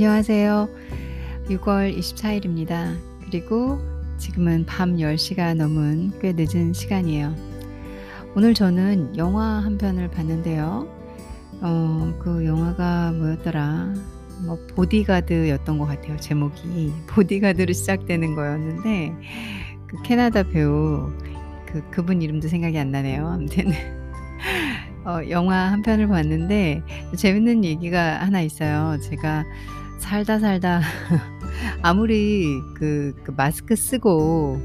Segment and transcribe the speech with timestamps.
[0.00, 0.66] 안녕하세요.
[1.50, 2.96] 6월 24일입니다.
[3.26, 3.78] 그리고
[4.16, 7.34] 지금은 밤 10시가 넘은 꽤 늦은 시간이에요.
[8.34, 10.88] 오늘 저는 영화 한 편을 봤는데요.
[11.60, 13.92] 어, 그 영화가 뭐였더라?
[14.46, 16.16] 뭐 보디가드였던 것 같아요.
[16.16, 19.12] 제목이 보디가드로 시작되는 거였는데
[19.86, 21.12] 그 캐나다 배우
[21.66, 23.28] 그 그분 이름도 생각이 안 나네요.
[23.28, 23.66] 아무튼
[25.04, 26.82] 어, 영화 한 편을 봤는데
[27.18, 28.98] 재밌는 얘기가 하나 있어요.
[29.02, 29.44] 제가
[30.00, 30.80] 살다 살다
[31.82, 34.60] 아무리 그, 그 마스크 쓰고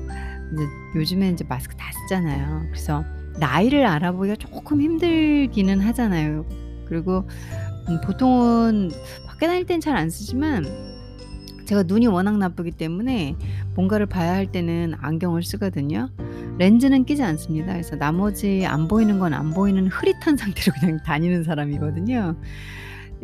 [0.54, 0.64] 이제
[0.96, 2.64] 요즘에 이제 마스크 다 쓰잖아요.
[2.72, 3.04] 그래서
[3.40, 6.46] 나이를 알아보기가 조금 힘들기는 하잖아요.
[6.88, 7.28] 그리고
[7.90, 8.92] 음, 보통은
[9.28, 10.66] 밖에 다닐 땐 잘 안 쓰지만
[11.66, 13.36] 제가 눈이 워낙 나쁘기 때문에
[13.76, 16.10] 뭔가를 봐야 할 때는 안경을 쓰거든요.
[16.60, 17.74] 렌즈는 끼지 않습니다.
[17.74, 22.36] 그래서 나머지 안 보이는 건 안 보이는 흐릿한 상태로 그냥 다니는 사람이거든요.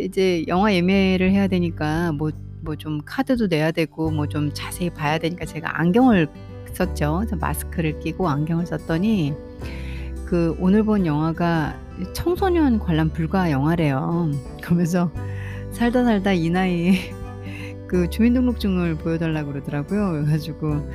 [0.01, 2.31] 이제 영화 예매를 해야 되니까 뭐
[2.63, 6.27] 뭐 좀 카드도 내야 되고 뭐 좀 자세히 봐야 되니까 제가 안경을
[6.73, 7.23] 썼죠.
[7.39, 9.33] 마스크를 끼고 안경을 썼더니
[10.25, 11.75] 그 오늘 본 영화가
[12.13, 14.31] 청소년 관람 불가 영화래요.
[14.61, 15.11] 그러면서
[15.71, 16.93] 살다 살다 이 나이에
[17.87, 20.11] 그 주민등록증을 보여달라고 그러더라고요.
[20.11, 20.87] 그래가지고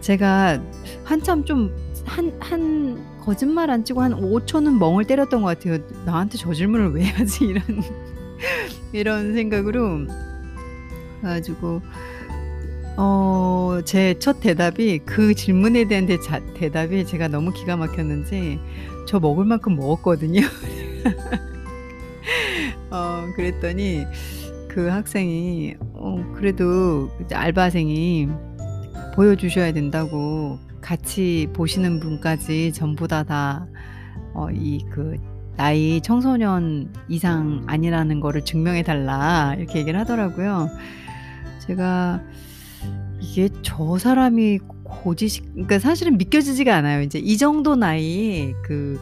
[0.00, 0.60] 제가
[1.04, 5.78] 한참 좀 한, 한 거짓말 안 치고 한 5초는 멍을 때렸던 것 같아요.
[6.04, 7.44] 나한테 저 질문을 왜 하지?
[7.46, 7.62] 이런,
[8.92, 10.06] 이런 생각으로.
[11.20, 11.80] 그래가지고,
[12.96, 18.60] 어, 제 첫 대답이 그 질문에 대한 대, 자, 대답이 제가 너무 기가 막혔는지
[19.06, 20.42] 저 먹을 만큼 먹었거든요.
[22.90, 24.04] 어, 그랬더니
[24.68, 28.28] 그 학생이, 어, 그래도 알바생이
[29.14, 33.66] 보여주셔야 된다고 같이 보시는 분까지 전부 다 다
[34.34, 35.16] 어, 이그
[35.56, 40.68] 나이 청소년 이상 아니라는 거를 증명해 달라 이렇게 얘기를 하더라고요.
[41.60, 42.20] 제가
[43.20, 47.02] 이게 저 사람이 고지식 그러니까 사실은 믿겨지지가 않아요.
[47.02, 49.00] 이제 이 정도 나이 그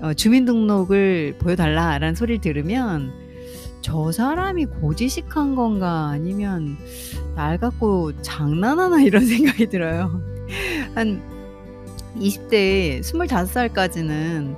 [0.00, 3.12] 어, 주민등록을 보여달라라는 소리를 들으면
[3.80, 6.76] 저 사람이 고지식한 건가 아니면
[7.34, 10.37] 날 갖고 장난하나 이런 생각이 들어요.
[10.94, 11.22] 한
[12.16, 14.56] 20대 25살까지는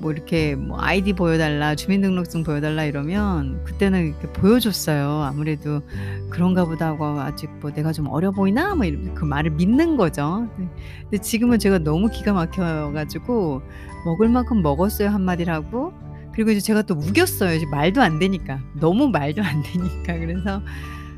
[0.00, 5.22] 뭐 이렇게 뭐 아이디 보여달라 주민등록증 보여달라 이러면 그때는 이렇게 보여줬어요.
[5.22, 5.82] 아무래도
[6.30, 10.48] 그런가 보다 하고 아직 뭐 내가 좀 어려 보이나 뭐 이런 그 말을 믿는 거죠.
[10.56, 10.68] 네.
[11.02, 13.62] 근데 지금은 제가 너무 기가 막혀가지고
[14.06, 15.92] 먹을 만큼 먹었어요 한마디라고
[16.32, 17.54] 그리고 이제 제가 또 우겼어요.
[17.54, 20.62] 이제 말도 안 되니까 너무 말도 안 되니까 그래서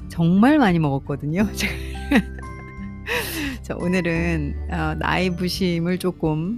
[0.09, 1.47] 정말 많이 먹었거든요.
[3.63, 6.57] 자, 오늘은 어, 나이 부심을 조금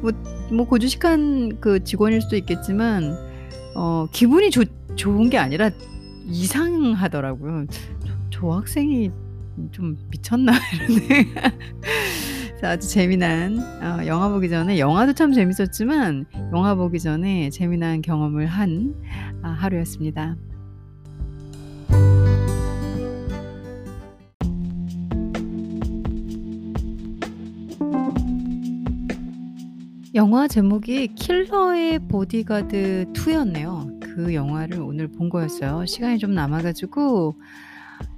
[0.00, 0.12] 뭐,
[0.52, 3.16] 뭐 고주식한 그 직원일 수도 있겠지만
[3.74, 4.62] 어, 기분이 조,
[4.94, 5.70] 좋은 게 아니라
[6.26, 7.66] 이상하더라고요.
[7.70, 9.10] 저, 저 학생이
[9.72, 10.52] 좀 미쳤나
[10.88, 11.34] 이러네.
[12.60, 18.46] 자, 아주 재미난 어, 영화 보기 전에 영화도 참 재밌었지만 영화 보기 전에 재미난 경험을
[18.46, 18.94] 한
[19.42, 20.36] 아, 하루였습니다.
[30.18, 34.00] 영화 제목이 킬러의 보디가드 2였네요.
[34.00, 35.86] 그 영화를 오늘 본 거였어요.
[35.86, 37.36] 시간이 좀 남아가지고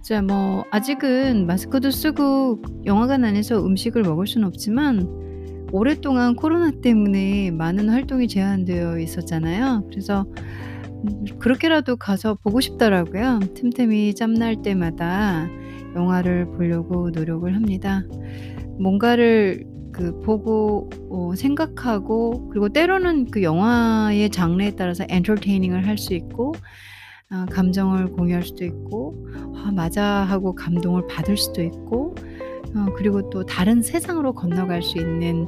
[0.01, 7.91] 자, 뭐 아직은 마스크도 쓰고 영화관 안에서 음식을 먹을 수는 없지만 오랫동안 코로나 때문에 많은
[7.91, 9.85] 활동이 제한되어 있었잖아요.
[9.91, 10.25] 그래서
[11.39, 13.41] 그렇게라도 가서 보고 싶더라고요.
[13.55, 15.51] 틈틈이 짬날 때마다
[15.95, 18.05] 영화를 보려고 노력을 합니다.
[18.79, 26.55] 뭔가를 그 보고 어, 생각하고 그리고 때로는 그 영화의 장르에 따라서 엔터테이닝을 할 수 있고
[27.33, 32.15] 어, 감정을 공유할 수도 있고 아, 맞아 하고 감동을 받을 수도 있고
[32.75, 35.47] 어, 그리고 또 다른 세상으로 건너갈 수 있는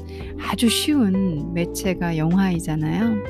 [0.50, 3.22] 아주 쉬운 매체가 영화이잖아요.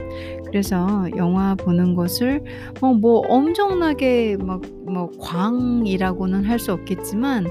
[0.46, 2.42] 그래서 영화 보는 것을
[2.80, 4.62] 어, 뭐 엄청나게 막
[4.92, 7.46] 뭐 광이라고는 할 수 없겠지만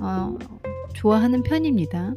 [0.00, 0.36] 어,
[0.94, 2.14] 좋아하는 편입니다.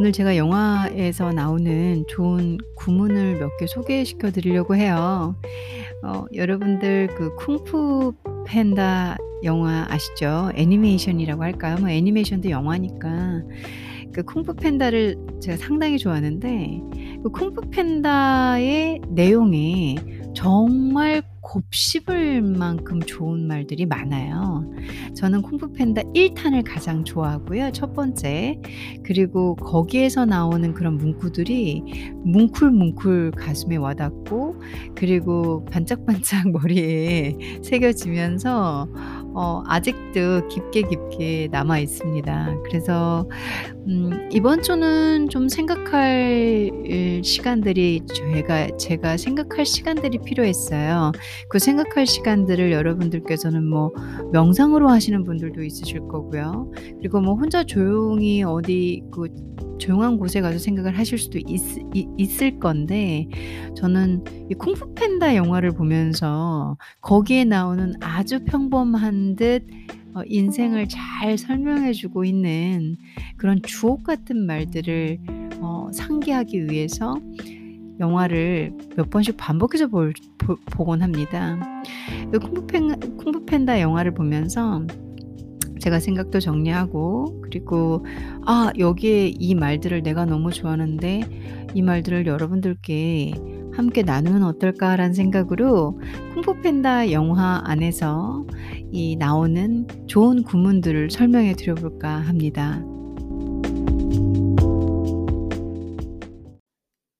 [0.00, 5.36] 오늘 제가 영화에서 나오는 좋은 구문을 몇 개 소개시켜 드리려고 해요.
[6.02, 8.14] 어, 여러분들 그 쿵푸
[8.46, 10.52] 팬다 영화 아시죠?
[10.54, 11.76] 애니메이션이라고 할까요?
[11.80, 13.42] 뭐 애니메이션도 영화니까.
[14.14, 16.80] 그 쿵푸 팬다를 제가 상당히 좋아하는데
[17.22, 19.98] 그 쿵푸 팬다의 내용이
[20.34, 21.20] 정말
[21.50, 24.70] 곱씹을 만큼 좋은 말들이 많아요.
[25.16, 27.72] 저는 쿵푸 팬다 1 탄을 가장 좋아하고요.
[27.72, 28.60] 첫 번째.
[29.02, 31.82] 그리고 거기에서 나오는 그런 문구들이
[32.24, 34.60] 뭉클뭉클 가슴에 와 닿고
[34.94, 38.88] 그리고 반짝반짝 머리에 새겨지면서
[39.34, 42.54] 어 아직도 깊게 깊게 남아 있습니다.
[42.64, 43.28] 그래서
[43.88, 46.70] 음 이번 주는 좀 생각할
[47.24, 51.12] 시간들이 제가 제가 생각할 시간들이 필요했어요.
[51.48, 53.92] 그 생각할 시간들을 여러분들께서는 뭐
[54.32, 56.70] 명상으로 하시는 분들도 있으실 거고요.
[56.98, 59.28] 그리고 뭐 혼자 조용히 어디 그
[59.78, 61.80] 조용한 곳에 가서 생각을 하실 수도 있있
[62.18, 63.26] 있을 건데
[63.76, 69.64] 저는 이 쿵푸 팬다 영화를 보면서 거기에 나오는 아주 평범한 듯
[70.14, 72.96] 어 인생을 잘 설명해 주고 있는
[73.36, 75.18] 그런 주옥 같은 말들을
[75.60, 77.16] 어 상기하기 위해서
[78.00, 81.58] 영화를 몇 번씩 반복해서 볼 보 보곤 합니다.
[82.32, 84.82] 그 쿵푸 팬 쿵푸 팬다 영화를 보면서
[85.80, 88.04] 제가 생각도 정리하고 그리고
[88.46, 91.20] '아 여기에 이 말들을 내가 너무 좋아하는데
[91.74, 93.32] 이 말들을 여러분들께
[93.72, 96.00] 함께 나누면 어떨까?'라는 생각으로
[96.34, 98.46] 쿵푸 팬다 영화 안에서
[98.92, 102.82] 이 나오는 좋은 구문들을 설명해 드려 볼까 합니다.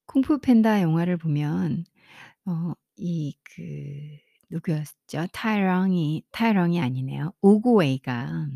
[0.05, 1.85] 쿵푸 팬다 영화를 보면
[2.45, 3.61] 어 이그
[4.49, 5.27] 누구였죠?
[5.31, 7.31] 타이렁이 타이렁이 아니네요.
[7.41, 8.47] 오구웨이가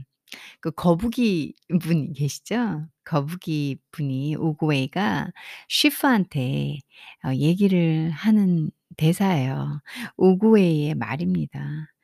[0.60, 2.88] 그 거북이 분 계시죠?
[3.06, 5.32] 거북이 분이 오구웨이가
[5.70, 6.80] 쉬프한테
[7.26, 9.82] 어 얘기를 하는 대사예요.
[10.18, 11.95] 오구웨이의 말입니다.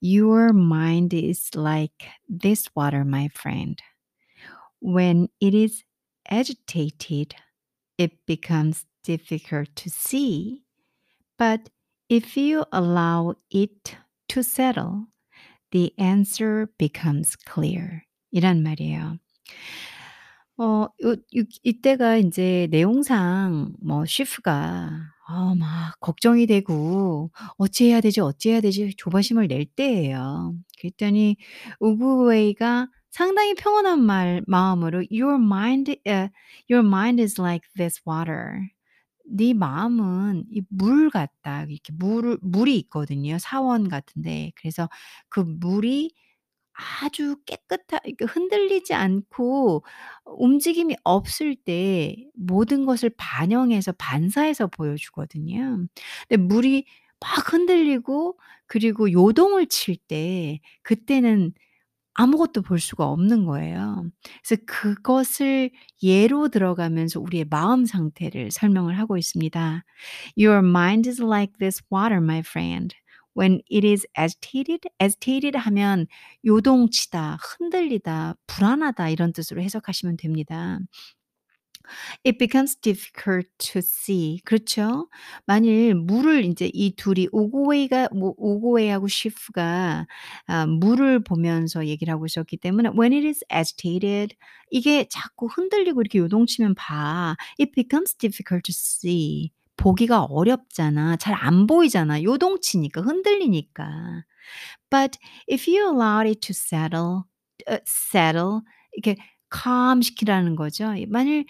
[0.00, 3.80] "Your mind is like this water, my friend.
[4.80, 5.84] When it is
[6.28, 7.34] agitated,
[7.98, 10.62] it becomes difficult to see.
[11.38, 11.70] But
[12.08, 13.96] if you allow it
[14.30, 15.08] to settle,
[15.72, 19.18] the answer becomes clear." 이란 말이에요.
[20.58, 24.90] 어 요 요 이때가 인제 내용상 뭐 쉬프가
[25.29, 30.53] 어막 걱정이 되고 '어찌해야 되지, 어찌해야 되지?' 조바심을 낼 때예요.
[30.79, 31.35] 그랬더니
[31.79, 36.29] 오구웨이가 상당히 평온한 말 마음으로 "Your mind 어
[36.71, 38.59] your mind is like this water."
[39.29, 44.51] "네 마음은 이 물 같다." 이렇게 물을 물이 있거든요, 사원 같은 데.
[44.55, 44.89] 그래서
[45.29, 46.13] 그 물이
[47.01, 49.83] 아주 깨끗하 이렇게 흔들리지 않고
[50.25, 55.87] 움직임이 없을 때 모든 것을 반영해서 반사해서 보여주거든요.
[56.29, 56.85] 근데 물이
[57.19, 58.37] 막 흔들리고
[58.67, 61.53] 그리고 요동을 칠 때 그때는
[62.15, 64.05] 아무것도 볼 수가 없는 거예요.
[64.43, 65.69] 그래서 그것을
[66.03, 69.83] 예로 들어가면서 우리의 마음 상태를 설명을 하고 있습니다.
[70.37, 72.95] "Your mind is like this water, my friend.
[73.37, 76.07] When it is agitated" agitated 하면
[76.45, 80.79] 요동치다, 흔들리다, 불안하다 이런 뜻으로 해석하시면 됩니다.
[82.25, 85.09] "It becomes difficult to see." 그렇죠?
[85.45, 90.07] 만일 물을 인제 이 둘이 오구웨이가 뭐 오구웨이하고 쉬프가
[90.47, 94.35] 아 물을 보면서 얘기를 하고 있었기 때문에 "When it is agitated"
[94.71, 97.35] 이게 자꾸 흔들리고 이렇게 요동치면 봐.
[97.59, 101.17] "It becomes difficult to see." 보기가 어렵잖아.
[101.17, 102.23] 잘 안 보이잖아.
[102.23, 104.23] 요동치니까, 흔들리니까.
[104.89, 105.19] "But
[105.51, 107.23] if you allow it to settle"
[107.69, 108.61] 어 settle
[108.93, 109.17] 이렇게
[109.53, 110.93] calm 시키라는 거죠.
[111.09, 111.45] 만일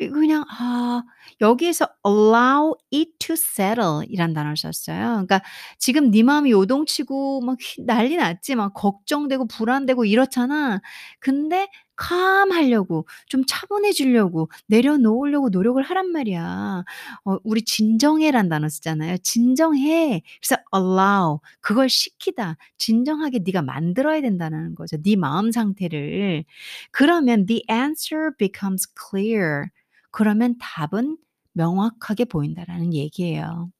[0.00, 1.02] 이 그냥 아
[1.42, 4.96] 여기에서 "allow it to settle" 이란 단어를 썼어요.
[5.26, 5.42] 그러니까
[5.78, 8.54] 지금 네 마음이 요동치고 막휘 난리 났지.
[8.56, 10.80] 막 걱정되고 불안되고 이렇잖아.
[11.20, 11.68] 근데
[12.02, 16.84] calm 하려고 좀 차분해지려고 내려놓으려고 노력을 하란 말이야.
[17.26, 19.18] 어 우리 "진정해"란 단어 쓰잖아요.
[19.18, 22.56] "진정해." 그래서 allow 그걸 시키다.
[22.78, 26.44] 진정하게 네가 만들어야 된다는 거죠, 네 마음 상태를.
[26.92, 29.66] 그러면 "the answer becomes clear."
[30.12, 31.16] 그러면 답은
[31.54, 33.70] 명확하게 보인다라는 얘기예요.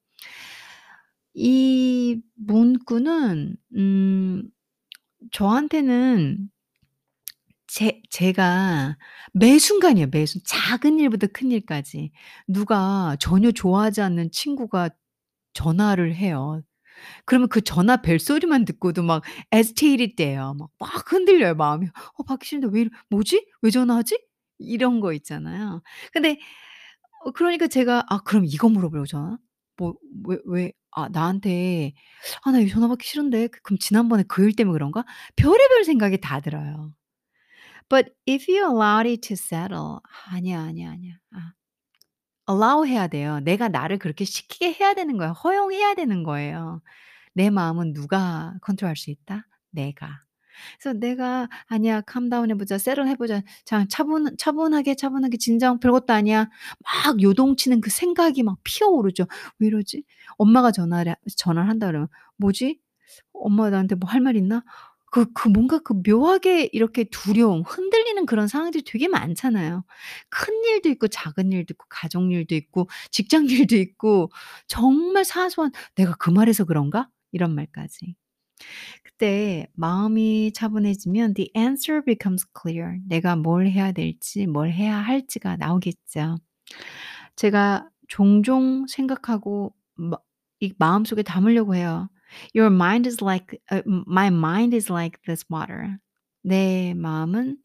[1.35, 4.51] 이 문구는 음
[5.33, 6.51] 저한테는
[7.73, 8.97] 제 제가
[9.33, 12.13] 매 순간이에요, 매 순 작은 일부터 큰 일까지.
[12.49, 14.91] 누가 전혀 좋아하지 않는 친구가
[15.55, 16.63] 전화를 해요.
[17.27, 19.23] 그러면 그 전화 벨소리만 듣고도 막
[19.55, 20.55] agitated 돼요.
[20.59, 21.87] 막 막 흔들려요, 마음이.
[22.19, 23.47] '어 싫은데 왜 이러 뭐지?
[23.63, 24.19] 왜 전화하지?'
[24.61, 25.83] 이런 거 있잖아요.
[26.13, 26.39] 근데
[27.25, 29.39] 어 그러니까 제가 '아 그럼 이거 물어보려고 전화?
[29.79, 29.95] 뭐
[30.29, 31.93] 왜 왜 아 나한테
[32.45, 35.05] 아 나 이 전화 받기 싫은데 그 그럼 지난번에 그 일 때문에 그런가?'
[35.37, 36.93] 별의별 생각이 다 들어요.
[37.91, 40.01] But if you allow it to settle
[40.33, 41.15] 아니야, 아니야, 아니야.
[41.33, 41.53] 아
[42.51, 43.41] allow 해야 돼요.
[43.41, 45.31] 내가 나를 그렇게 시키게 해야 되는 거야.
[45.33, 46.83] 허용해야 되는 거예요.
[47.35, 49.47] 내 마음은 누가 컨트롤할 수 있다?
[49.71, 50.23] 내가.
[50.81, 52.03] 그래서 내가 "아니야.
[52.03, 52.79] 캄다운 해 보자.
[52.79, 53.43] 셋tle 해 보자.
[53.67, 56.51] 자 차분 차분하게, 차분하게 진정 별것도 아니야."
[57.07, 59.27] 막 요동치는 그 생각이 막 피어오르죠.
[59.61, 60.05] '왜 이러지?'
[60.39, 62.81] 엄마가 전화를 전화를 한다 그러면 '뭐지?
[63.35, 64.65] 엄마가 나한테 뭐 할 말 있나?'
[65.11, 69.85] 그 그 뭔가 그 묘하게 이렇게 두려움, 흔들리는 그런 상황들이 되게 많잖아요.
[70.31, 74.31] 큰 일도 있고 작은 일도 있고 가족 일도 있고 직장 일도 있고
[74.69, 78.15] 정말 사소한 '내가 그 말해서 그런가?' 이런 말까지.
[79.05, 82.99] 그때 마음이 차분해지면 the answer becomes clear.
[83.09, 86.39] 내가 뭘 해야 될지 뭘 해야 할지가 나오겠죠.
[87.37, 90.19] 제가 종종 생각하고 마
[90.63, 92.11] 이 마음속에 담으려고 해요.
[92.55, 95.99] "Your mind is like 어 my mind is like this water."
[96.43, 97.59] 내 마음은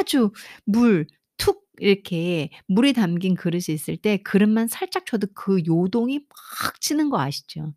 [0.00, 0.32] 아주
[0.64, 1.06] 물
[1.36, 7.18] 툭 이렇게 물이 담긴 그릇이 있을 때 그릇만 살짝 줘도 그 요동이 막 치는 거
[7.20, 7.74] 아시죠?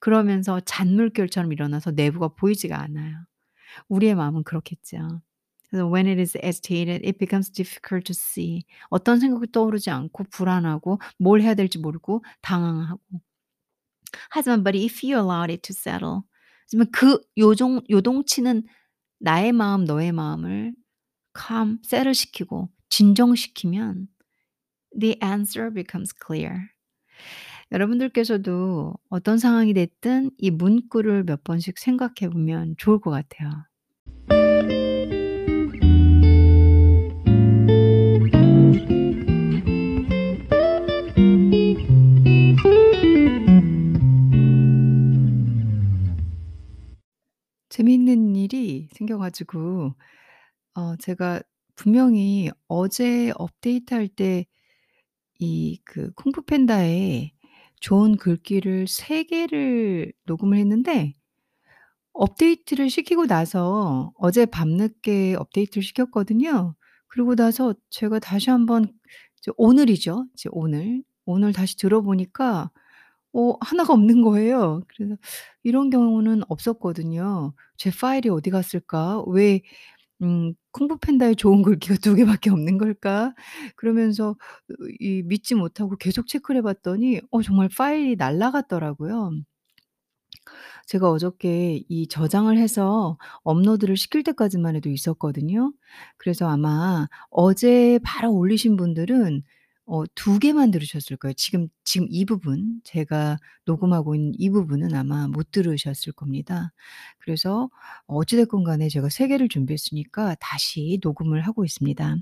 [0.00, 3.16] 그러면서 잔물결처럼 일어나서 내부가 보이지가 않아요.
[3.88, 5.22] 우리의 마음은 그렇겠죠.
[5.70, 8.64] 그래서 when it is agitated, it becomes difficult to see.
[8.90, 13.00] 어떤 생각이 떠오르지 않고 불안하고 뭘 해야 될지 모르고 당황하고.
[14.30, 16.22] 하지만 but if you allowed it to settle.
[16.64, 18.64] 하지만 그 요종 요동치는
[19.20, 20.74] 나의 마음, 너의 마음을
[21.36, 24.08] calm, settle 시키고 진정시키면
[24.98, 26.68] the answer becomes clear.
[27.72, 33.50] 여러분들께서도 어떤 상황이 됐든 이 문구를 몇 번씩 생각해 보면 좋을 것 같아요.
[48.08, 49.94] 재미있는 일이 생겨 가지고
[50.74, 51.42] 어 제가
[51.76, 54.46] 분명히 어제 업데이트할 때
[55.40, 57.32] 이 그 쿵푸 팬다에
[57.80, 61.14] 좋은 글귀를 3 개를 녹음을 했는데
[62.12, 66.74] 업데이트를 시키고 나서 어제 밤늦게 업데이트를 시켰거든요.
[67.08, 68.92] 그러고 나서 제가 다시 한번
[69.56, 70.26] 오늘이죠.
[70.34, 71.02] 이제 오늘.
[71.26, 72.70] 오늘 다시 들어보니까
[73.34, 74.82] 어 하나가 없는 거예요.
[74.88, 75.16] 그래서
[75.62, 77.54] 이런 경우는 없었거든요.
[77.76, 79.22] '제 파일이 어디 갔을까?
[79.28, 79.60] 왜
[80.22, 83.34] 음 쿵푸 팬다에 좋은 글귀가 2 개밖에 없는 걸까?'
[83.76, 84.36] 그러면서
[84.70, 89.32] 으 이 믿지 못하고 계속 체크를 해 봤더니 어 정말 파일이 날아갔더라고요.
[90.86, 95.72] 제가 어저께 이 저장을 해서 업로드를 시킬 때까지만 해도 있었거든요.
[96.16, 99.42] 그래서 아마 어제 바로 올리신 분들은
[99.88, 101.32] 어2 개만 들으셨을 거예요.
[101.34, 106.72] 지금 지금 이 부분 제가 녹음하고 있는 이 부분은 아마 못 들으셨을 겁니다.
[107.18, 107.70] 그래서
[108.06, 112.16] 어찌 됐건 간에 제가 3 개를 준비했으니까 다시 녹음을 하고 있습니다.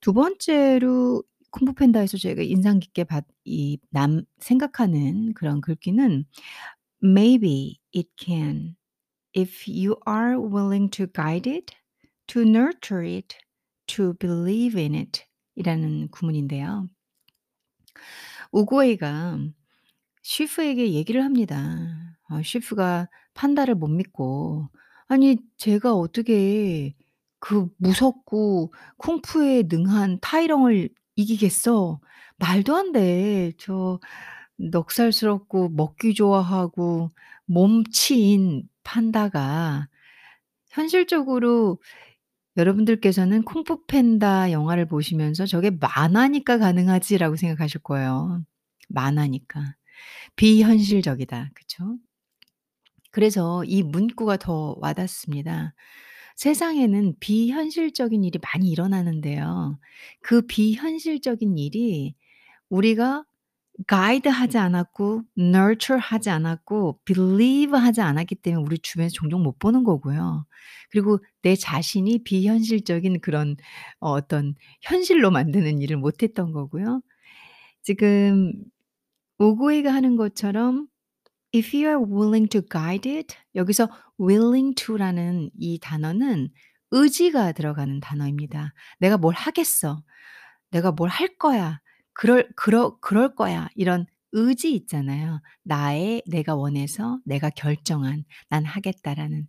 [0.00, 6.24] 두 번째로 쿵푸 팬다에서 제가 인상 깊게 봤이남 생각하는 그런 글귀는
[7.04, 8.76] "Maybe it can
[9.36, 11.74] if you are willing to guide it,
[12.28, 13.36] to nurture it,
[13.88, 15.24] to believe in it."
[15.60, 16.88] 이라는 구문인데요.
[18.52, 19.38] 우구웨이가
[20.22, 22.16] 슈프에게 얘기를 합니다.
[22.28, 24.68] 아 슈프가 판다를 못 믿고
[25.08, 26.94] "아니 제가 어떻게
[27.40, 32.00] 그 무섭고 쿵푸에 능한 타이렁을 이기겠어.
[32.38, 33.52] 말도 안 돼.
[33.58, 34.00] 저
[34.58, 37.10] 넉살스럽고 먹기 좋아하고
[37.46, 39.88] 몸치인 판다가"
[40.70, 41.80] 현실적으로
[42.60, 48.44] 여러분들께서는 쿵푸 팬다 영화를 보시면서 '저게 만화니까 가능하지.'라고 생각하실 거예요.
[48.88, 49.74] 만화니까.
[50.36, 51.50] 비현실적이다.
[51.54, 51.98] 그쵸?
[53.10, 55.74] 그래서 이 문구가 더 와 닿습니다.
[56.36, 59.78] 세상에는 비현실적인 일이 많이 일어나는데요.
[60.22, 62.14] 그 비현실적인 일이
[62.70, 63.24] 우리가
[63.86, 70.46] 가이드 하지 않았고 nurture하지 않았고 believe하지 않았기 때문에 우리 주변에서 종종 못 보는 거고요.
[70.90, 73.56] 그리고 내 자신이 비현실적인 그런
[74.00, 77.02] 어 어떤 현실로 만드는 일을 못 했던 거고요.
[77.82, 78.52] 지금
[79.38, 80.86] 우구이가 하는 것처럼
[81.54, 83.88] if you are willing to guide it 여기서
[84.20, 86.50] willing to라는 이 단어는
[86.92, 88.74] 의지가 들어가는 단어입니다.
[89.00, 90.02] '내가 뭘 하겠어.
[90.70, 91.80] 내가 뭘 할 거야.
[92.20, 95.40] 그럴 그러 그럴 거야.' 이런 의지 있잖아요.
[95.64, 99.48] 나의 내가 원해서 내가 결정한 '난 하겠다.'라는.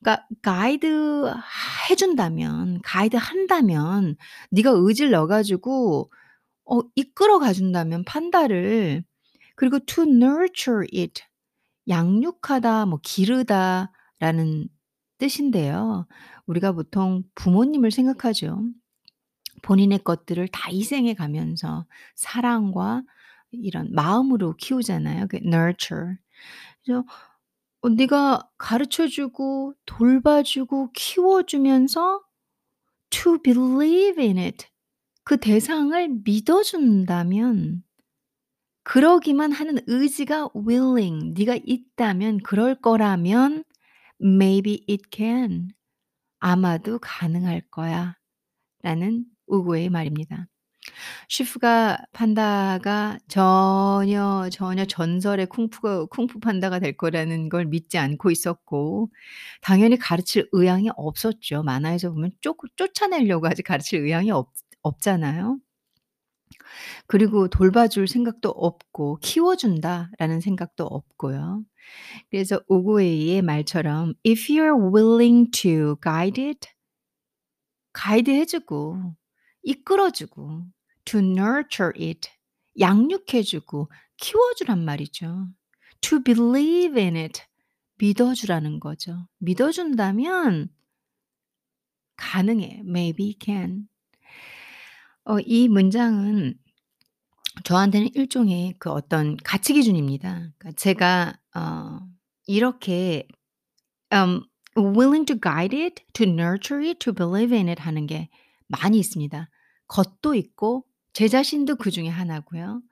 [0.00, 1.32] 그러니까 가이드
[1.90, 4.16] 해 준다면 가이드 한다면
[4.50, 6.10] 네가 의지를 넣어 가지고
[6.66, 9.04] 어 이끌어 가 준다면 판다를
[9.56, 11.22] 그리고 to nurture it
[11.88, 14.68] 양육하다 뭐 기르다라는
[15.18, 16.06] 뜻인데요.
[16.46, 18.62] 우리가 보통 부모님을 생각하죠.
[19.62, 23.02] 본인의 것들을 다 희생해 가면서 사랑과
[23.50, 25.26] 이런 마음으로 키우잖아요.
[25.28, 26.16] 그 nurture.
[26.84, 27.04] 그래서
[27.80, 32.22] 어 네가 가르쳐 주고 돌봐 주고 키워 주면서
[33.10, 34.66] to believe in it
[35.24, 37.84] 그 대상을 믿어 준다면
[38.82, 43.64] 그러기만 하는 의지가 willing 네가 있다면 그럴 거라면
[44.20, 45.68] maybe it can
[46.40, 48.16] 아마도 가능할 거야
[48.82, 50.46] 라는 우구의 말입니다.
[51.28, 59.10] 슈프가 판다가 전혀, 전혀 전설의 쿵푸가 쿵푸 판다가 될 거라는 걸 믿지 않고 있었고
[59.60, 61.62] 당연히 가르칠 의향이 없었죠.
[61.62, 64.48] 만화에서 보면 쫓 쫓아내려고 하지 가르칠 의향이 없
[64.82, 65.58] 없잖아요.
[67.06, 71.64] 그리고 돌봐줄 생각도 없고 키워준다라는 생각도 없고요.
[72.30, 76.68] 그래서 오구웨이의 말처럼 if you're willing to guide it
[77.92, 79.14] 가이드 해 주고
[79.68, 80.64] 이끌어 주고
[81.04, 82.30] to nurture it
[82.80, 85.48] 양육해 주고 키워 주란 말이죠.
[86.00, 87.42] to believe in it
[87.98, 89.28] 믿어 주라는 거죠.
[89.38, 90.70] 믿어 준다면
[92.16, 92.80] 가능해.
[92.84, 93.88] maybe can.
[95.24, 96.54] 어 이 문장은
[97.64, 100.52] 저한테는 일종의 그 어떤 가치 기준입니다.
[100.56, 102.00] 그러니까 제가 어
[102.46, 103.28] 이렇게
[104.14, 104.44] um
[104.78, 108.30] willing to guide it, to nurture it, to believe in it 하는 게
[108.68, 109.50] 많이 있습니다.
[109.88, 112.82] 것도 있고 제 자신도 그중에 하나고요.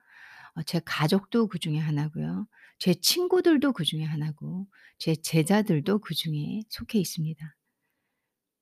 [0.55, 2.47] 어 제 가족도 그중에 하나고요.
[2.79, 4.67] 제 친구들도 그중에 하나고
[4.99, 7.55] 제 제자들도 그중에 속해 있습니다.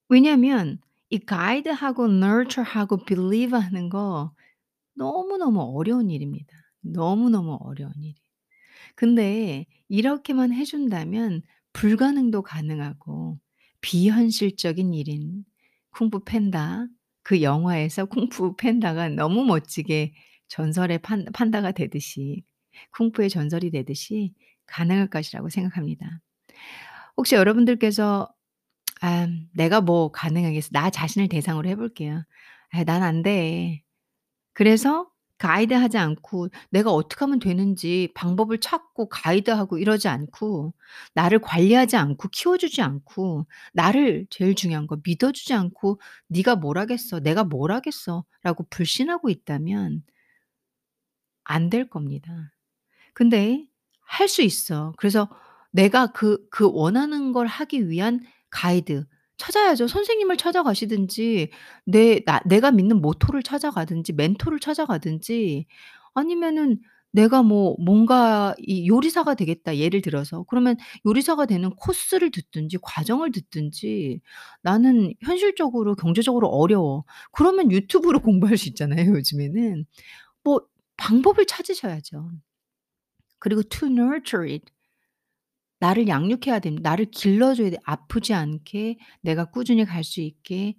[0.10, 4.34] 왜냐하면 이 guide하고 nurture하고 believe 하는 거
[4.96, 6.56] 너무너무 어려운 일입니다.
[6.82, 8.15] 너무너무 어려운 일이에요.
[8.96, 13.39] 근데 이렇게만 해 준다면 불가능도 가능하고
[13.82, 15.46] 비현실적인 일인
[15.92, 16.88] 쿵푸 팬다
[17.25, 20.13] 그 영화에서 쿵푸 팬다가 너무 멋지게
[20.50, 22.46] 전설의 판 판다가 되듯이
[22.94, 24.34] 쿵푸의 전설이 되듯이
[24.67, 26.22] 가능할 것이라고 생각합니다.
[27.17, 28.29] 혹시 여러분들께서
[29.01, 32.24] '아 내가 뭐 가능하겠어.' 나 자신을 대상으로 해 볼게요.
[32.72, 33.84] '아 난안 돼.'
[34.53, 40.74] 그래서 가이드하지 않고 내가 어떻게 하면 되는지 방법을 찾고 가이드하고 이러지 않고
[41.13, 46.78] 나를 관리하지 않고 키워 주지 않고 나를 제일 중요한 거 믿어 주지 않고 "네가 뭘
[46.78, 47.19] 하겠어.
[47.19, 50.04] 내가 뭘 하겠어."라고 불신하고 있다면
[51.43, 52.52] 안 될 겁니다.
[53.13, 53.67] 근데
[54.02, 54.93] 할 수 있어.
[54.98, 55.30] 그래서
[55.71, 58.21] 내가 그 그 원하는 걸 하기 위한
[58.52, 59.06] 가이드
[59.38, 59.88] 찾아야죠.
[59.88, 61.50] 선생님을 찾아가시든지
[61.86, 65.65] 내 나 내가 믿는 모토를 찾아가든지 멘토를 찾아가든지
[66.13, 66.80] 아니면은
[67.12, 74.21] 내가 뭐 뭔가 이 '요리사가 되겠다.' 예를 들어서 그러면 요리사가 되는 코스를 듣든지 과정을 듣든지
[74.63, 78.19] '나는 현실적으로 경제적으로 어려워.' 그러면 유튜브로
[78.54, 79.86] 공부할 수 있잖아요 요즘에는.
[80.43, 80.62] 뭐
[80.98, 82.32] 방법을 찾으셔야죠.
[83.39, 84.71] 그리고 to nurture it
[85.79, 86.89] 나를 양육해야 됩니다.
[86.91, 87.77] 나를 길러줘야 돼.
[87.85, 90.75] 아프지 않게 내가 꾸준히 갈 수 있게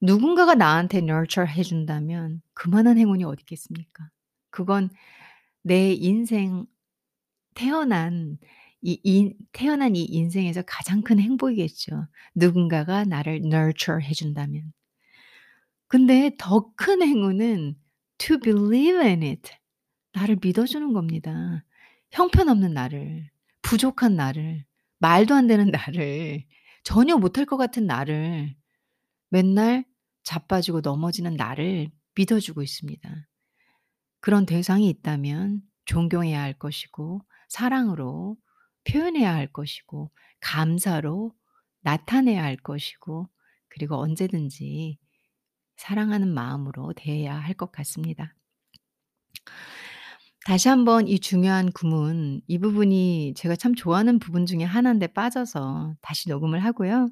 [0.00, 4.08] 누군가가 나한테 nurture 해 준다면 그만한 행운이 어디 있겠습니까?
[4.50, 4.90] 그건
[5.62, 6.66] 내 인생
[7.54, 8.38] 태어난
[8.82, 12.06] 이 인 태어난 이 인생에서 가장 큰 행복이겠죠.
[12.34, 14.72] 누군가가 나를 nurture 해 준다면.
[15.88, 17.76] 근데 더 큰 행운은
[18.18, 19.50] to believe in it
[20.12, 21.64] 나를 믿어 주는 겁니다.
[22.12, 23.30] 형편없는 나를.
[23.68, 24.64] 부족한 나를,
[24.98, 26.46] 말도 안 되는 나를,
[26.84, 28.56] 전혀 못할 것 같은 나를,
[29.28, 29.84] 맨날
[30.24, 33.28] 자빠지고 넘어지는 나를 믿어 주고 있습니다.
[34.20, 38.38] 그런 대상이 있다면 존경해야 할 것이고 사랑으로
[38.84, 41.34] 표현해야 할 것이고 감사로
[41.82, 43.28] 나타내야 할 것이고
[43.68, 44.98] 그리고 언제든지
[45.76, 48.34] 사랑하는 마음으로 대해야 할 것 같습니다.
[50.48, 56.30] 다시 한번 이 중요한 구문 이 부분이 제가 참 좋아하는 부분 중에 하나인데 빠져서 다시
[56.30, 57.10] 녹음을 하고요.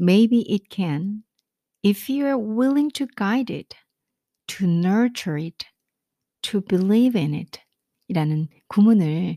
[0.00, 1.22] Maybe it can
[1.84, 3.76] if you're willing to guide it,
[4.46, 5.66] to nurture it,
[6.40, 7.60] to believe in it
[8.08, 9.36] 이라는 구문을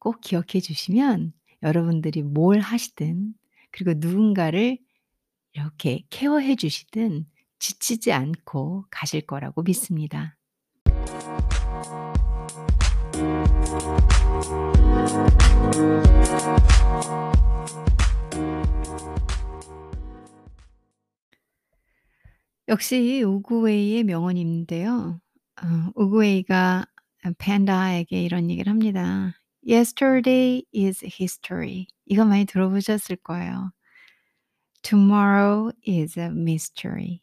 [0.00, 3.34] 꼭 기억해 주시면 여러분들이 뭘 하시든
[3.70, 4.78] 그리고 누군가를
[5.52, 7.24] 이렇게 케어해 주시든
[7.60, 10.36] 지치지 않고 가실 거라고 믿습니다.
[22.68, 25.20] 역시 우구웨이의 명언인데요.
[25.62, 26.86] 어 우구웨이가
[27.24, 29.34] 아 팬다에게 이런 얘기를 합니다.
[29.66, 33.72] "Yesterday is history." 이거 많이 들어보셨을 거예요.
[34.82, 37.20] "Tomorrow is a mystery.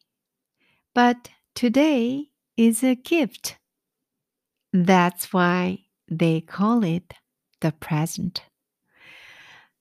[0.94, 3.58] But today is a gift.
[4.74, 7.16] That's why they call it
[7.60, 8.42] the present.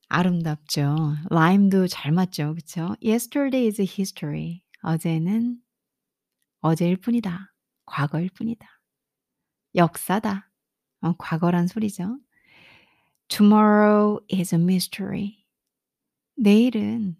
[0.07, 1.15] 아름답죠.
[1.29, 2.53] 라임도 잘 맞죠.
[2.53, 2.95] 그쵸?
[3.03, 4.61] Yesterday is history.
[4.81, 5.59] 어제는
[6.61, 7.53] 어제일 뿐이다.
[7.85, 8.67] 과거일 뿐이다.
[9.75, 10.49] 역사다.
[11.01, 12.19] 어 과거란 소리죠.
[13.27, 15.45] Tomorrow is a mystery.
[16.35, 17.15] 내일은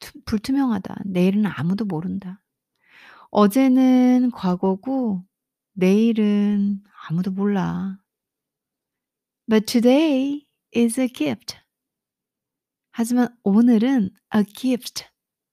[0.00, 1.02] 투 불투명하다.
[1.06, 2.42] 내일은 아무도 모른다.
[3.30, 5.24] 어제는 과거고
[5.74, 7.98] 내일은 아무도 몰라.
[9.48, 11.56] But today is a gift.
[12.90, 15.04] 하지만 오늘은 a gift.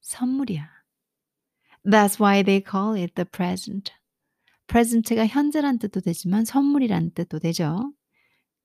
[0.01, 0.69] 선물이야.
[1.85, 3.91] That's why they call it the present.
[4.67, 7.93] present가 현재란 뜻도 되지만 선물이란 뜻도 되죠.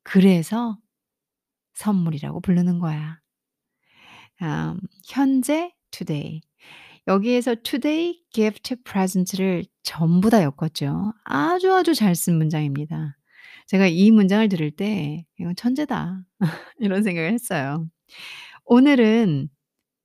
[0.02, 0.78] 그래서
[1.74, 3.20] 선물이라고 부르는 거야.
[4.42, 6.42] 음, 현재 today.
[7.08, 11.12] 여기에서 today, gift, present를 전부 다 엮었죠.
[11.24, 13.16] 아주 아주 잘 쓴 문장입니다.
[13.68, 16.24] 제가 이 문장을 들을 때 '이건 천재다.'
[16.80, 17.86] 이런 생각을 했어요.
[18.66, 19.48] 오늘은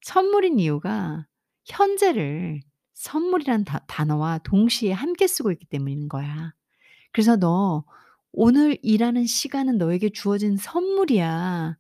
[0.04, 1.28] 선물인 이유가
[1.66, 2.62] 현재를
[2.96, 6.54] 선물이란 다 단어와 동시에 함께 쓰고 있기 때문인 거야.
[7.14, 7.86] 그래서 "너
[8.34, 11.78] 오늘 일하는 시간은 너에게 주어진 선물이야.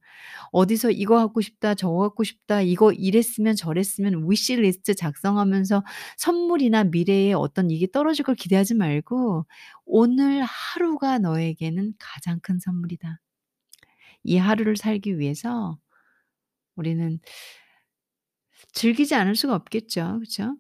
[0.51, 1.75] 어디서 이거 갖고 싶다.
[1.75, 2.61] 저거 갖고 싶다.
[2.61, 5.83] 이거 이랬으면 저랬으면 위시 리스트 작성하면서
[6.17, 9.45] 선물이나 미래에 어떤 이게 떨어질 걸 기대하지 말고
[9.85, 13.19] 오늘 하루가 너에게는 가장 큰 선물이다.
[14.23, 15.77] 이 하루를 살기 위해서
[16.75, 17.19] 우리는
[18.73, 20.19] 즐기지 않을 수가 없겠죠.
[20.19, 20.55] 그쵸?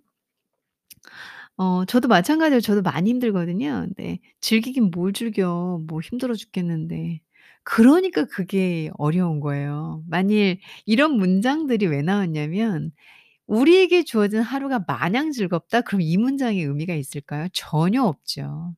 [1.61, 3.85] 어 저도 마찬가지로 저도 많이 힘들거든요.
[3.87, 5.79] 근데 즐기긴 뭘 즐겨.
[5.87, 7.21] 뭐 힘들어 죽겠는데.
[7.63, 10.03] 그러니까 그게 어려운 거예요.
[10.09, 12.91] 만일 이런 문장들이 왜 나왔냐면
[13.47, 15.81] 우리에게 주어진 하루가 마냥 즐겁다?
[15.81, 17.47] 그럼 이 문장의 의미가 있을까요?
[17.53, 18.75] 전혀 없죠.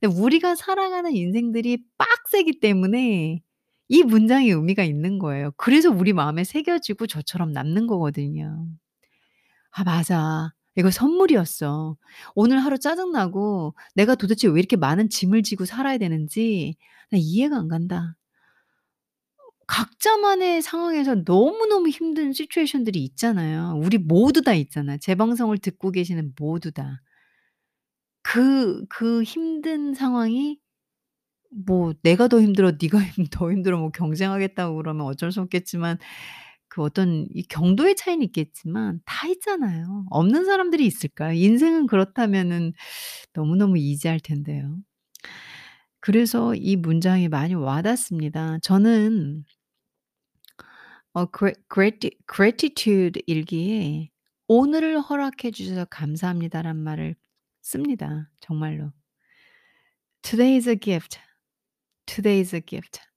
[0.00, 3.42] 근데 우리가 살아가는 인생들이 빡세기 때문에
[3.88, 5.52] 이 문장의 의미가 있는 거예요.
[5.58, 8.66] 그래서 우리 마음에 새겨지고 저처럼 남는 거거든요.
[9.72, 10.52] '아 맞아.
[10.76, 11.96] 이거 선물이었어.
[12.34, 16.76] 오늘 하루 짜증나고 내가 도대체 왜 이렇게 많은 짐을 지고 살아야 되는지
[17.10, 18.16] 나 이해가 안 간다.'
[19.66, 23.78] 각자만의 상황에서 너무너무 힘든 시츄에이션들이 있잖아요.
[23.82, 24.98] 우리 모두 다 있잖아요.
[25.00, 27.00] 제 방송을 듣고 계시는 모두 다.
[28.22, 30.58] 그 그 힘든 상황이
[31.50, 32.72] 뭐 "내가 더 힘들어.
[32.80, 35.98] 네가 힘 더 힘들어." 뭐 경쟁하겠다고 그러면 어쩔 수 없겠지만
[36.74, 40.06] 그 어떤 이 경도의 차이는 있겠지만 다 있잖아요.
[40.10, 41.34] 없는 사람들이 있을까요?
[41.34, 42.72] 인생은 그렇다면은
[43.34, 44.78] 너무너무 이지할 텐데요.
[46.00, 48.58] 그래서 이 문장이 많이 와 닿습니다.
[48.62, 49.44] 저는
[51.14, 54.08] 어 그레 그레티 gratitude 일기에
[54.48, 57.16] "오늘을 허락해 주셔서 감사합니다."란 말을
[57.62, 58.92] 씁니다 정말로.
[60.22, 61.18] "Today is a gift.
[62.06, 63.11] Today is a gift."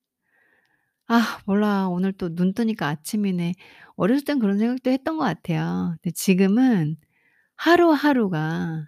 [1.07, 1.87] 아 몰라.
[1.89, 3.53] 오늘 또 눈 뜨니까 아침이네.
[3.95, 5.95] 어렸을 땐 그런 생각도 했던 것 같아요.
[6.01, 6.97] 근데 지금은
[7.57, 8.87] 하루하루가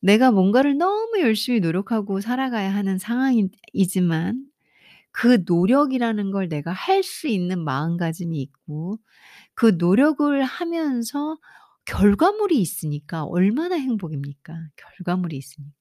[0.00, 4.46] 내가 뭔가를 너무 열심히 노력하고 살아가야 하는 상황이 이지만
[5.12, 8.98] 그 노력이라는 걸 내가 할 수 있는 마음가짐이 있고
[9.54, 11.38] 그 노력을 하면서
[11.86, 14.54] 결과물이 있으니까 얼마나 행복입니까?
[14.76, 15.74] 결과물이 있으니까.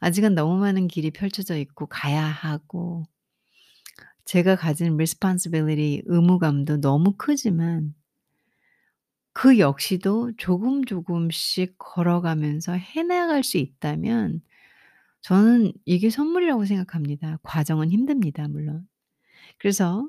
[0.00, 3.04] 아직은 너무 많은 길이 펼쳐져 있고 가야 하고
[4.26, 7.94] 제가 가진 responsibility 의무감도 너무 크지만
[9.32, 14.42] 그 역시도 조금 조금씩 걸어가면서 해 나갈 수 있다면
[15.20, 17.38] 저는 이게 선물이라고 생각합니다.
[17.42, 18.88] 과정은 힘듭니다 물론.
[19.58, 20.08] 그래서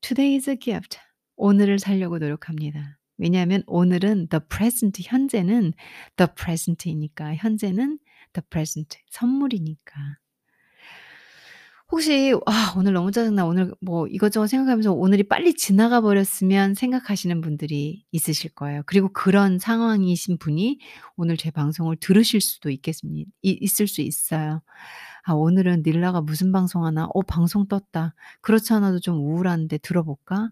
[0.00, 0.98] today is a gift.
[1.36, 2.98] 오늘을 살려고 노력합니다.
[3.18, 5.72] 왜냐하면 오늘은 the present 현재는
[6.16, 7.98] the present이니까 현재는
[8.34, 10.18] the present 선물이니까.
[11.92, 13.46] 혹시 '아 오늘 너무 짜증나.
[13.46, 18.82] 오늘 뭐 이것저것 생각하면서 오늘이 빨리 지나가 버렸으면.' 생각하시는 분들이 있으실 거예요.
[18.86, 20.78] 그리고 그런 상황이신 분이
[21.16, 24.62] 오늘 제 방송을 들으실 수도 있겠습니 이 있을 수 있어요.
[25.24, 27.06] '아 오늘은 닐라가 무슨 방송하나?
[27.14, 28.14] 어 방송 떴다.
[28.42, 30.50] 그렇지 않아도 좀 우울한데 들어볼까?'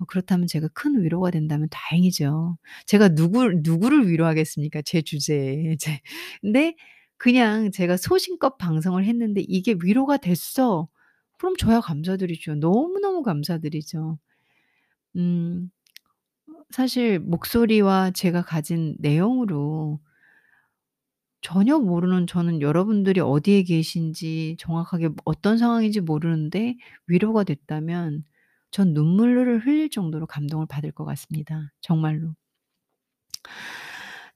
[0.00, 2.58] 어 그렇다면 제가 큰 위로가 된다면 다행이죠.
[2.86, 5.76] 제가 누굴 누구를 위로하겠습니까 제 주제에.
[5.80, 6.00] 제
[6.42, 6.74] 근데
[7.18, 10.88] 그냥 제가 소신껏 방송을 했는데 "이게 위로가 됐어."
[11.38, 12.56] 그럼 저야 감사드리죠.
[12.56, 14.18] 너무너무 감사드리죠.
[15.16, 15.70] 음
[16.70, 20.00] 사실 목소리와 제가 가진 내용으로
[21.42, 26.76] 전혀 모르는 저는 여러분들이 어디에 계신지 정확하게 어떤 상황인지 모르는데
[27.06, 28.24] 위로가 됐다면
[28.70, 32.36] 전 눈물을 흘릴 정도로 감동을 받을 것 같습니다 정말로.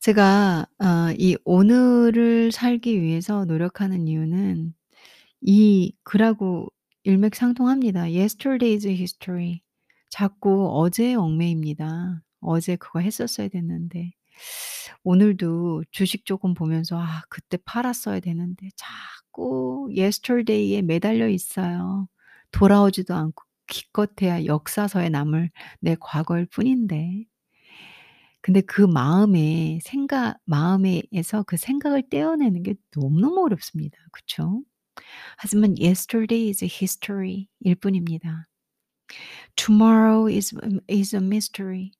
[0.00, 4.72] 제가 어 이 오늘을 살기 위해서 노력하는 이유는
[5.42, 6.68] 이 글하고
[7.04, 8.02] 일맥상통합니다.
[8.04, 9.60] Yesterday's history.
[10.10, 12.22] 자꾸 어제의 얽매입니다.
[12.40, 14.12] 어제 그거 했었어야 됐는데.
[15.04, 22.08] 오늘도 주식 조금 보면서 '아 그때 팔았어야 되는데.' 자꾸 yesterday에 매달려 있어요.
[22.52, 27.26] 돌아오지도 않고 기껏해야 역사서에 남을 내 과거일 뿐인데.
[28.42, 33.96] 근데 그 마음에 생각 마음에서 그 생각을 떼어내는 게 너무너무 어렵습니다.
[34.12, 34.62] 그쵸?
[35.36, 38.48] 하지만 yesterday is history 일 뿐입니다.
[39.56, 40.54] tomorrow is
[40.90, 41.90] is a mystery.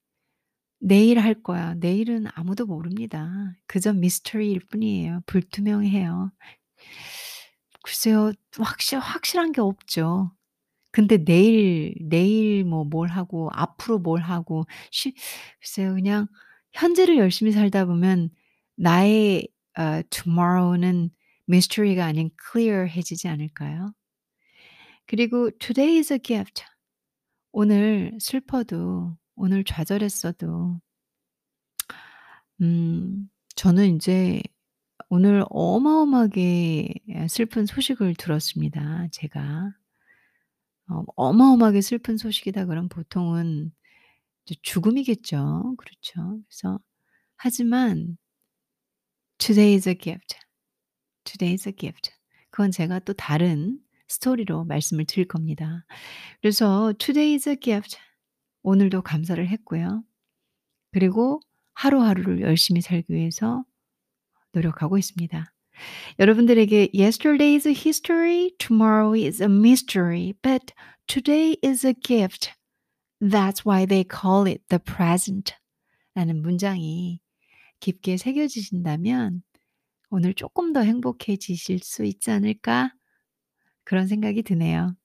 [0.79, 1.75] 내일 할 거야.
[1.75, 3.55] 내일은 아무도 모릅니다.
[3.67, 5.21] 그저 미스터리일 뿐이에요.
[5.27, 6.33] 불투명해요.
[7.83, 8.33] 글쎄요.
[8.59, 10.33] 확실 확실한 게 없죠.
[10.93, 15.15] 근데 내일 내일 뭐 뭘 하고 앞으로 뭘 하고 쉬
[15.61, 15.95] 글쎄요.
[15.95, 16.27] 그냥
[16.73, 18.31] 현재를 열심히 살다 보면
[18.77, 19.49] 나의
[19.79, 21.11] 어 tomorrow는
[21.49, 23.93] mystery가 아닌 clear해지지 않을까요?
[25.07, 26.65] 그리고 today is a gift.
[27.53, 30.81] 오늘 슬퍼도 오늘 좌절했어도
[32.61, 34.43] 음 저는 인제
[35.11, 39.73] 오늘 어마어마하게 예 슬픈 소식을 들었습니다 제가.
[40.91, 43.73] 어 어마어마하게 슬픈 소식이다 그러면 보통은
[44.45, 45.77] 이제 죽음이겠죠.
[45.79, 46.41] 그렇죠.
[46.49, 46.81] 그래서
[47.37, 48.19] 하지만
[49.39, 50.37] today is a gift.
[51.25, 52.11] today is a gift.
[52.51, 55.85] 그건 제가 또 다른 스토리로 말씀을 드릴 겁니다.
[56.43, 57.97] 그래서 today is a gift.
[58.63, 60.05] 오늘도 감사를 했고요.
[60.93, 61.41] 그리고
[61.75, 63.65] 하루하루를 열심히 살기 위해서
[64.53, 65.53] 노력하고 있습니다.
[66.19, 70.73] 여러분들에게 yesterday is a history, tomorrow is a mystery, but
[71.07, 72.51] today is a gift.
[73.21, 75.55] That's why they call it the present.
[76.15, 77.21] 라는 문장이
[77.81, 79.43] 깊게 새겨지신다면
[80.11, 82.93] 오늘 조금 더 행복해지실 수 있지 않을까?
[83.85, 84.97] 그런 생각이 드네요.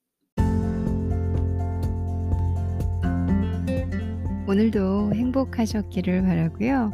[4.47, 6.93] 오늘도 행복하셨기를 바라고요.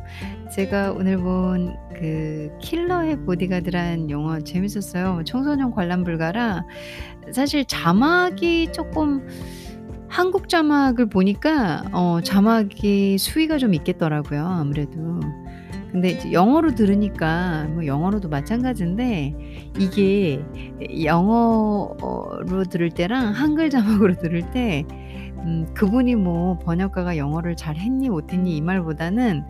[0.55, 5.21] 제가 오늘 본 그 킬러의 보디가드라는 영화 재밌었어요.
[5.23, 6.65] 청소년 관람 불가라
[7.31, 9.27] 사실 자막이 쪼끔
[10.07, 15.19] 한국 자막을 보니까 어 자막이 수위가 좀 있겠더라고요 아무래도.
[15.91, 19.35] 근데 영어로 들으니까 뭐 영어로도 마찬가지인데
[19.77, 20.43] 이게
[21.03, 24.85] 영어로 들을 때랑 한글 자막으로 들을 때
[25.43, 29.43] 음 그분이 뭐 번역가가 영어를 잘 했니 못했니 이 말보다는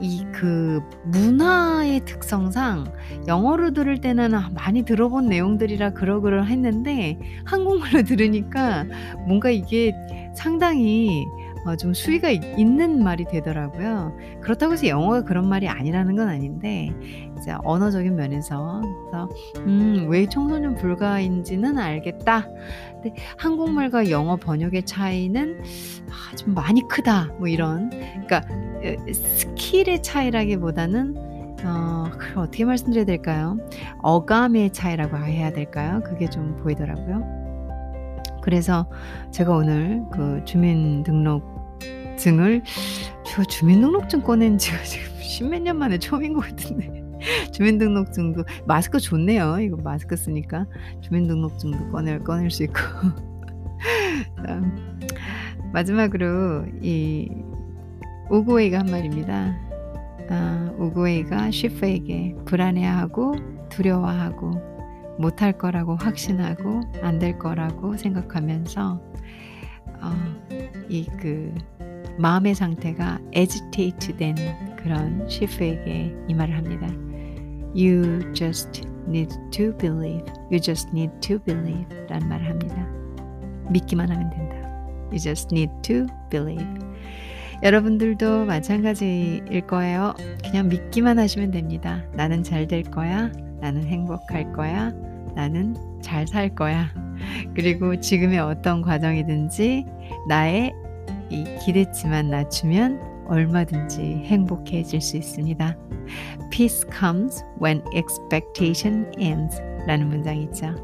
[0.00, 2.84] 이그 문화의 특성상
[3.26, 8.84] 영어로 들을 때는 아 많이 들어본 내용들이라 그러그러 했는데 한국말로 들으니까
[9.26, 9.92] 뭔가 이게
[10.34, 11.24] 상당히
[11.66, 14.16] 어 좀 수위가 있는 말이 되더라고요.
[14.40, 16.90] 그렇다고 해서 영어가 그런 말이 아니라는 건 아닌데
[17.38, 18.80] 이제 언어적인 면에서
[19.66, 22.46] 음 왜 청소년 불가인지는 알겠다.
[23.02, 25.60] 근데 한국말과 영어 번역의 차이는
[26.08, 31.14] 아 좀 많이 크다.' 뭐 이런 그러니까 어 스킬의 차이라기보다는
[31.64, 33.58] 어 그걸 어떻게 말씀드려야 될까요?
[34.02, 36.00] 어감의 차이라고 해야 될까요?
[36.04, 37.34] 그게 좀 보이더라고요.
[38.42, 38.86] 그래서
[39.32, 41.55] 제가 오늘 그 주민등록
[42.16, 42.62] 증을
[43.24, 47.04] 저 주민등록증 꺼낸 지가 지금 십몇 년 만에 처음인 것 같은데
[47.52, 49.58] 주민등록증도 마스크 좋네요.
[49.60, 50.66] 이거 마스크 쓰니까
[51.02, 52.74] 주민등록증도 꺼낼 꺼낼 수 있고.
[54.46, 54.60] 자
[55.72, 57.28] 마지막으로 이
[58.30, 59.54] 우구웨이가 한 말입니다.
[60.28, 63.34] 아 우구웨이가 쉬프에게 불안해하고
[63.68, 64.76] 두려워하고
[65.18, 69.00] 못할 거라고 확신하고 안 될 거라고 생각하면서
[70.02, 70.12] 어
[70.88, 71.54] 이그
[72.18, 74.34] 마음의 상태가 agitate 된
[74.76, 76.86] 그런 쉬프에게 이 말을 합니다.
[77.74, 80.24] "You just need to believe.
[80.50, 82.86] You just need to believe." 라는 말을 합니다.
[83.70, 84.56] 믿기만 하면 된다.
[85.10, 86.66] You just need to believe.
[87.62, 90.14] 여러분들도 마찬가지일 거예요.
[90.44, 92.02] 그냥 믿기만 하시면 됩니다.
[92.14, 93.30] '나는 잘 될 거야.
[93.60, 94.92] 나는 행복할 거야.
[95.34, 96.88] 나는 잘 살 거야.'
[97.54, 99.84] 그리고 지금의 어떤 과정이든지
[100.28, 100.72] 나의
[101.30, 105.76] 이 기대치만 낮추면 얼마든지 행복해질 수 있습니다.
[106.50, 110.74] "Peace comes when expectation ends." 라는 문장이 있죠.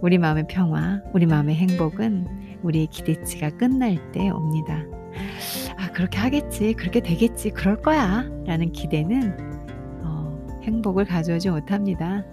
[0.00, 2.26] 우리 마음의 평화, 우리 마음의 행복은
[2.62, 4.82] 우리의 기대치가 끝날 때 옵니다.
[5.76, 6.72] '아 그렇게 하겠지.
[6.74, 7.50] 그렇게 되겠지.
[7.50, 9.36] 그럴 거야.' 라는 기대는
[10.04, 12.24] 어 행복을 가져오지 못합니다.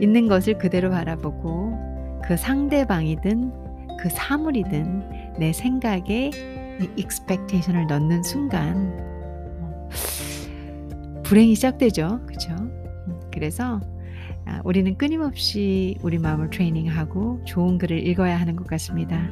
[0.00, 1.78] 있는 것을 그대로 바라보고
[2.24, 3.52] 그 상대방이든
[4.00, 6.53] 그 사물이든 내 생각에 이
[6.98, 8.92] expectation을 넣는 순간
[9.60, 9.88] 어
[11.24, 12.20] 불행이 시작되죠.
[13.08, 13.80] 음 그래서
[14.46, 19.28] 아, 우리는 끊임없이 우리 마음을 트레이닝하고 좋은 글을 읽어야 하는 것 같습니다.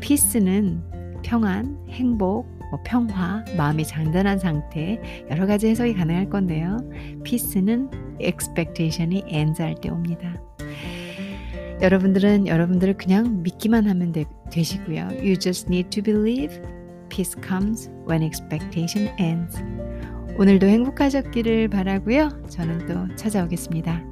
[0.00, 0.82] 피스는
[1.22, 6.78] 평안, 행복, 뭐 평화, 마음이 장단한 상태 여러 가지 해석이 가능할 건데요.
[7.22, 7.90] 피스는
[8.20, 10.40] expectation이 ends 할때 옵니다.
[11.82, 15.08] 여러분들은 여러분들을 그냥 믿기만 하면 되, 되시고요.
[15.20, 16.60] You just need to believe.
[17.08, 19.60] Peace comes when expectation ends.
[20.38, 22.30] 오늘도 행복하셨기를 바라고요.
[22.48, 24.11] 저는 또 찾아오겠습니다.